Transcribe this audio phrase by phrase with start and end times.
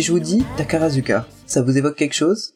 [0.00, 2.54] Si je vous dis Takarazuka, ça vous évoque quelque chose?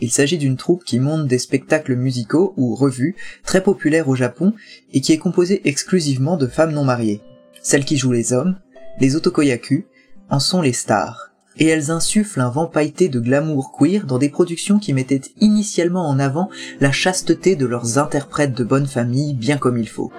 [0.00, 4.54] Il s'agit d'une troupe qui monte des spectacles musicaux ou revues très populaires au Japon
[4.94, 7.20] et qui est composée exclusivement de femmes non mariées.
[7.60, 8.56] Celles qui jouent les hommes,
[8.98, 9.84] les otokoyaku,
[10.30, 11.32] en sont les stars.
[11.58, 16.08] Et elles insufflent un vent pailleté de glamour queer dans des productions qui mettaient initialement
[16.08, 16.48] en avant
[16.80, 20.10] la chasteté de leurs interprètes de bonne famille bien comme il faut.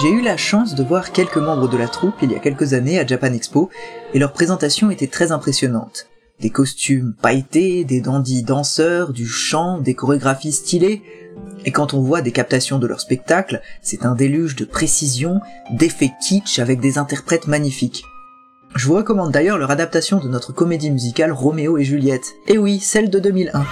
[0.00, 2.72] J'ai eu la chance de voir quelques membres de la troupe il y a quelques
[2.72, 3.68] années à Japan Expo,
[4.14, 6.06] et leur présentation était très impressionnante.
[6.40, 11.02] Des costumes pailletés, des dandys danseurs, du chant, des chorégraphies stylées,
[11.66, 16.12] et quand on voit des captations de leur spectacle, c'est un déluge de précision, d'effets
[16.26, 18.02] kitsch avec des interprètes magnifiques.
[18.76, 22.32] Je vous recommande d'ailleurs leur adaptation de notre comédie musicale Roméo et Juliette.
[22.46, 23.64] Et oui, celle de 2001.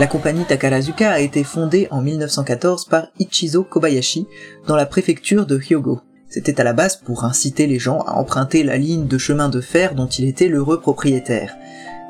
[0.00, 4.26] La compagnie Takarazuka a été fondée en 1914 par Ichizo Kobayashi
[4.66, 6.00] dans la préfecture de Hyogo.
[6.26, 9.60] C'était à la base pour inciter les gens à emprunter la ligne de chemin de
[9.60, 11.54] fer dont il était l'heureux propriétaire.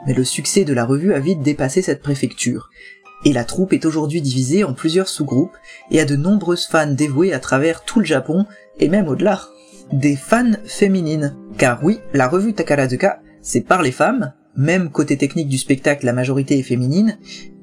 [0.07, 2.71] Mais le succès de la revue a vite dépassé cette préfecture,
[3.25, 5.57] et la troupe est aujourd'hui divisée en plusieurs sous-groupes
[5.91, 8.47] et a de nombreuses fans dévouées à travers tout le Japon
[8.79, 9.43] et même au-delà.
[9.93, 11.35] Des fans féminines.
[11.59, 16.13] Car oui, la revue Takarazuka, c'est par les femmes, même côté technique du spectacle la
[16.13, 17.19] majorité est féminine,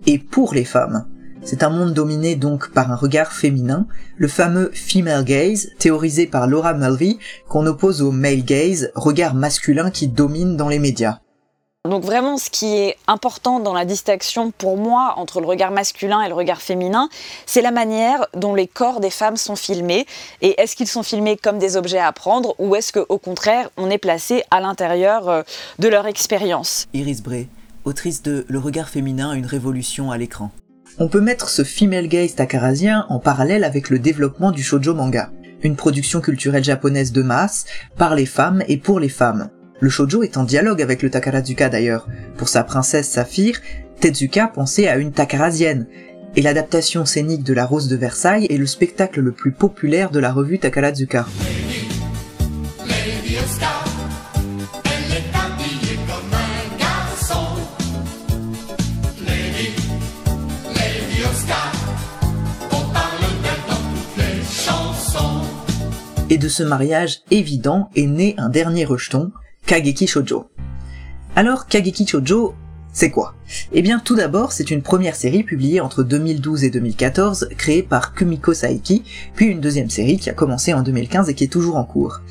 [0.08, 1.06] et pour les femmes.
[1.44, 3.86] C'est un monde dominé donc par un regard féminin,
[4.18, 9.92] le fameux female gaze, théorisé par Laura Mulvey, qu'on oppose au male gaze, regard masculin
[9.92, 11.20] qui domine dans les médias.
[11.86, 16.22] Donc vraiment, ce qui est important dans la distinction pour moi entre le regard masculin
[16.22, 17.08] et le regard féminin,
[17.46, 20.06] c'est la manière dont les corps des femmes sont filmés.
[20.42, 23.90] Et est-ce qu'ils sont filmés comme des objets à apprendre ou est-ce qu'au contraire, on
[23.90, 25.44] est placé à l'intérieur euh,
[25.80, 26.88] de leur expérience?
[26.94, 27.48] Iris Bray,
[27.88, 30.52] autrice de Le regard féminin, une révolution à l'écran.
[31.00, 35.32] On peut mettre ce female gaze takarasien en parallèle avec le développement du shoujo manga,
[35.64, 37.66] une production culturelle japonaise de masse,
[37.98, 39.50] par les femmes et pour les femmes.
[39.80, 42.08] Le shoujo est en dialogue avec le Takarazuka d'ailleurs.
[42.36, 43.62] Pour sa princesse Saphir,
[44.02, 45.88] Tezuka pensait à une takarasienne,
[46.36, 50.20] et l'adaptation scénique de La Rose de Versailles est le spectacle le plus populaire de
[50.20, 51.26] la revue Takarazuka.
[66.38, 69.32] Et de ce mariage évident est né un dernier rejeton,
[69.66, 70.52] Kageki Shoujo.
[71.36, 72.54] Alors, Kageki Shoujo,
[72.94, 73.34] c'est quoi?
[73.74, 78.14] Eh bien, tout d'abord, c'est une première série publiée entre 2012 et 2014, créée par
[78.14, 79.02] Kumiko Saiki,
[79.34, 82.22] puis une deuxième série qui a commencé en 2015 et qui est toujours en cours.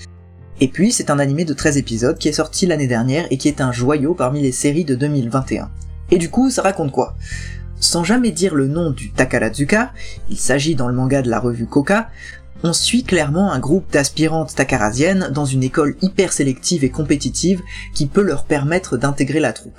[0.60, 3.48] Et puis, c'est un animé de 13 épisodes qui est sorti l'année dernière et qui
[3.48, 5.68] est un joyau parmi les séries de 2021.
[6.12, 7.16] Et du coup, ça raconte quoi?
[7.80, 9.92] Sans jamais dire le nom du Takarazuka,
[10.30, 12.08] il s'agit dans le manga de la revue Koka,
[12.62, 17.62] on suit clairement un groupe d'aspirantes takarasiennes dans une école hyper sélective et compétitive
[17.94, 19.78] qui peut leur permettre d'intégrer la troupe.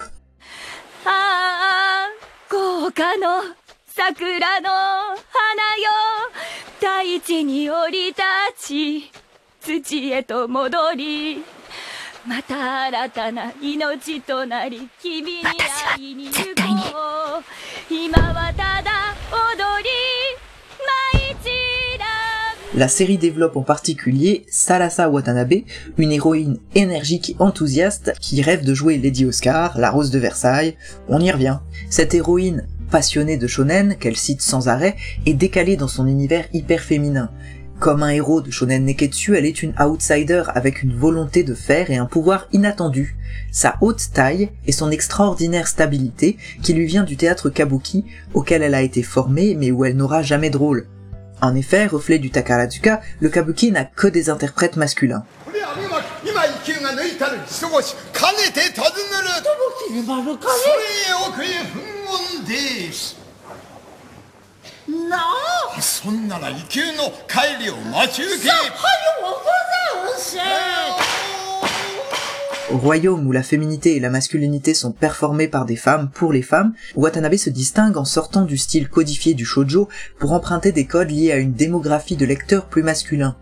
[22.78, 25.64] La série développe en particulier Salasa Watanabe,
[25.98, 30.76] une héroïne énergique et enthousiaste qui rêve de jouer Lady Oscar, la rose de Versailles.
[31.10, 31.58] On y revient.
[31.90, 34.96] Cette héroïne passionnée de shonen, qu'elle cite sans arrêt,
[35.26, 37.32] est décalée dans son univers hyper féminin.
[37.80, 41.90] Comme un héros de shonen neketsu, elle est une outsider avec une volonté de faire
[41.90, 43.18] et un pouvoir inattendu.
[43.52, 48.76] Sa haute taille et son extraordinaire stabilité qui lui vient du théâtre kabuki auquel elle
[48.76, 50.86] a été formée mais où elle n'aura jamais de rôle.
[51.42, 55.24] En effet, reflet du Takarazuka, le kabuki n'a que des interprètes masculins.
[72.70, 76.42] Au royaume où la féminité et la masculinité sont performées par des femmes pour les
[76.42, 79.88] femmes, Watanabe se distingue en sortant du style codifié du shoujo
[80.20, 83.38] pour emprunter des codes liés à une démographie de lecteurs plus masculins.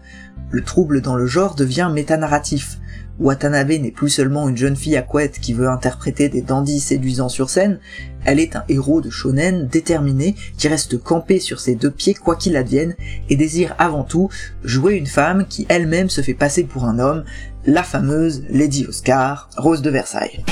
[0.51, 2.77] Le trouble dans le genre devient métanarratif.
[3.19, 7.29] Watanabe n'est plus seulement une jeune fille à couette qui veut interpréter des dandys séduisants
[7.29, 7.79] sur scène,
[8.25, 12.35] elle est un héros de shonen déterminé qui reste campé sur ses deux pieds quoi
[12.35, 12.95] qu'il advienne
[13.29, 14.29] et désire avant tout
[14.63, 17.23] jouer une femme qui elle-même se fait passer pour un homme,
[17.65, 20.43] la fameuse Lady Oscar, Rose de Versailles.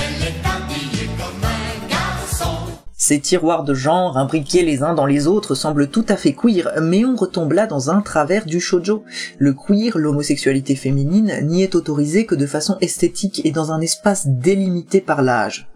[3.05, 6.71] Ces tiroirs de genre, imbriqués les uns dans les autres, semblent tout à fait queer,
[6.81, 9.03] mais on retombe là dans un travers du shoujo.
[9.37, 14.25] Le queer, l'homosexualité féminine, n'y est autorisée que de façon esthétique et dans un espace
[14.27, 15.67] délimité par l'âge.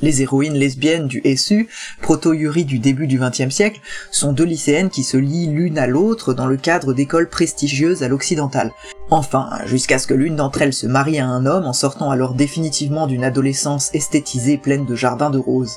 [0.00, 1.68] Les héroïnes lesbiennes du SU,
[2.00, 6.32] proto-yuri du début du XXe siècle, sont deux lycéennes qui se lient l'une à l'autre
[6.32, 8.72] dans le cadre d'écoles prestigieuses à l'occidental.
[9.10, 12.32] Enfin, jusqu'à ce que l'une d'entre elles se marie à un homme en sortant alors
[12.32, 15.76] définitivement d'une adolescence esthétisée pleine de jardins de roses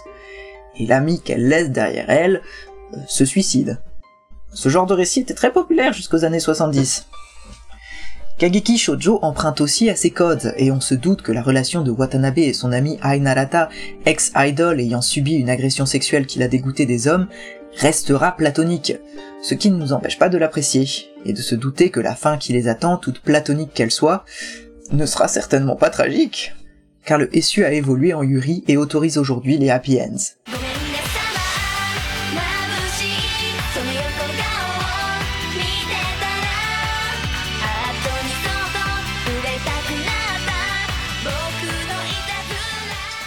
[0.77, 2.41] et l'ami qu'elle laisse derrière elle
[2.93, 3.79] euh, se suicide.
[4.53, 7.07] Ce genre de récit était très populaire jusqu'aux années 70.
[8.37, 11.91] Kageki Shoujo emprunte aussi à ses codes, et on se doute que la relation de
[11.91, 13.69] Watanabe et son ami Ainarata,
[14.05, 17.27] ex-idol ayant subi une agression sexuelle qui l'a dégoûté des hommes,
[17.77, 18.93] restera platonique,
[19.41, 20.87] ce qui ne nous empêche pas de l'apprécier,
[21.25, 24.25] et de se douter que la fin qui les attend, toute platonique qu'elle soit,
[24.91, 26.53] ne sera certainement pas tragique,
[27.05, 30.42] car le SU a évolué en Yuri et autorise aujourd'hui les happy ends.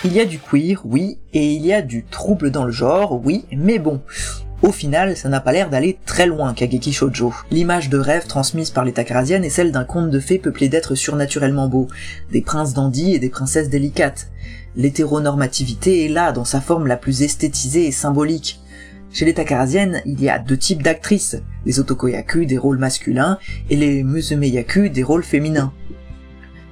[0.06, 3.20] Il y a du queer, oui, et il y a du trouble dans le genre,
[3.24, 4.00] oui, mais bon.
[4.62, 7.34] Au final, ça n'a pas l'air d'aller très loin, Kageki Shoujo.
[7.50, 10.94] L'image de rêve transmise par les Takarasiennes est celle d'un conte de fées peuplé d'êtres
[10.94, 11.88] surnaturellement beaux,
[12.30, 14.28] des princes dandys et des princesses délicates.
[14.76, 18.60] L'hétéronormativité est là, dans sa forme la plus esthétisée et symbolique.
[19.10, 23.38] Chez les Takarasiennes, il y a deux types d'actrices, les Otokoyaku des rôles masculins
[23.70, 25.72] et les Musumeyaku des rôles féminins.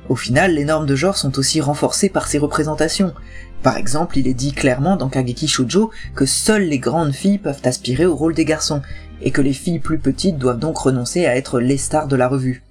[0.08, 3.14] Au final, les normes de genre sont aussi renforcées par ces représentations.
[3.62, 7.62] Par exemple, il est dit clairement dans Kageki Shoujo que seules les grandes filles peuvent
[7.64, 8.82] aspirer au rôle des garçons,
[9.22, 12.28] et que les filles plus petites doivent donc renoncer à être les stars de la
[12.28, 12.62] revue.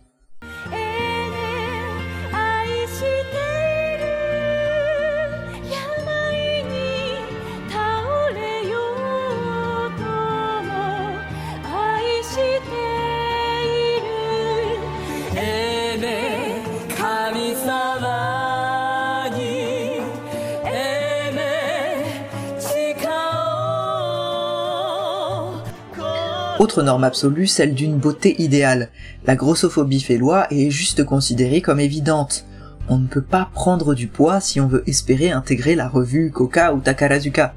[26.64, 28.88] Autre norme absolue, celle d'une beauté idéale.
[29.26, 32.46] La grossophobie fait loi et est juste considérée comme évidente.
[32.88, 36.74] On ne peut pas prendre du poids si on veut espérer intégrer la revue Koka
[36.74, 37.54] ou Takarazuka.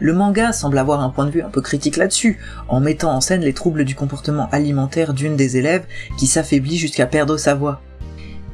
[0.00, 3.20] Le manga semble avoir un point de vue un peu critique là-dessus, en mettant en
[3.20, 5.86] scène les troubles du comportement alimentaire d'une des élèves
[6.18, 7.80] qui s'affaiblit jusqu'à perdre sa voix.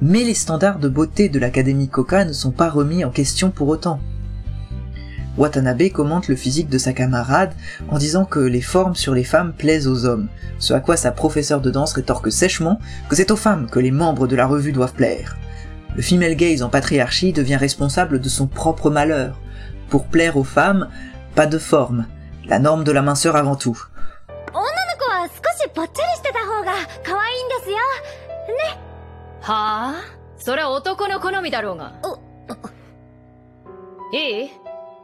[0.02, 3.68] Mais les standards de beauté de l'Académie Koka ne sont pas remis en question pour
[3.68, 3.98] autant.
[5.36, 7.52] Watanabe commente le physique de sa camarade
[7.88, 10.28] en disant que les formes sur les femmes plaisent aux hommes,
[10.58, 12.78] ce à quoi sa professeure de danse rétorque sèchement
[13.08, 15.36] que c'est aux femmes que les membres de la revue doivent plaire.
[15.94, 19.38] Le female gaze en patriarchie devient responsable de son propre malheur.
[19.88, 20.88] Pour plaire aux femmes,
[21.34, 22.06] pas de forme,
[22.46, 23.80] la norme de la minceur avant tout.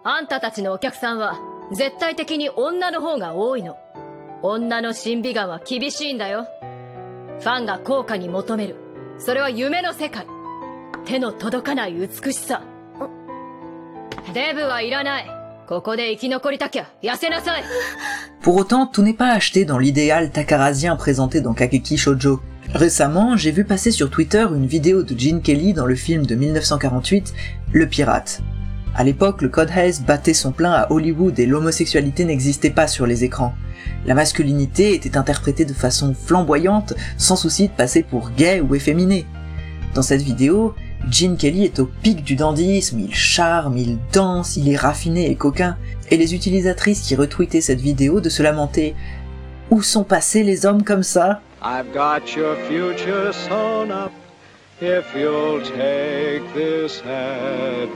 [0.05, 1.39] あんたたちのお客さんは
[1.73, 3.79] 絶対的に女の方が多いの。
[4.43, 6.49] 女の審美眼は厳しいんだよ。
[7.39, 8.77] ファンが効果に求める。
[9.19, 10.27] それは夢の世界。
[11.05, 12.63] 手の届かない美しさ。
[14.35, 15.27] デブはいらない。
[15.69, 17.63] ここで生き残りたきゃ痩せなさい
[18.43, 22.41] Pour autant, tout n'est pas acheté dans l'idéal takarazien présenté dans Kakeki Shoujo.
[22.75, 26.35] Récemment, j'ai vu passer sur Twitter une vidéo de Gene Kelly dans le film de
[26.35, 27.33] 1948,
[27.73, 28.43] Le Pirate.
[28.95, 33.07] À l'époque, le Code Hayes battait son plein à Hollywood et l'homosexualité n'existait pas sur
[33.07, 33.55] les écrans.
[34.05, 39.27] La masculinité était interprétée de façon flamboyante, sans souci de passer pour gay ou efféminé.
[39.95, 40.75] Dans cette vidéo,
[41.11, 45.37] Gene Kelly est au pic du dandyisme, il charme, il danse, il est raffiné et
[45.37, 45.77] coquin,
[46.11, 48.95] et les utilisatrices qui retweetaient cette vidéo de se lamenter.
[49.71, 51.41] Où sont passés les hommes comme ça?
[54.83, 57.93] If you'll take this advice.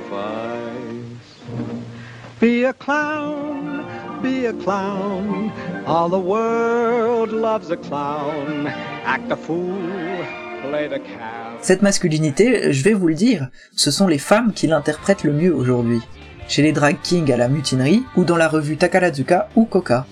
[2.38, 3.84] Be a clown,
[4.22, 5.50] be a clown.
[5.84, 8.68] All the world loves a clown.
[9.04, 10.24] Act a fool,
[10.62, 11.58] play the cow.
[11.60, 15.54] Cette masculinité, je vais vous le dire, ce sont les femmes qui l'interprètent le mieux
[15.54, 16.00] aujourd'hui.
[16.46, 20.06] Chez les drag kings à la mutinerie, ou dans la revue Takarazuka ou Coca.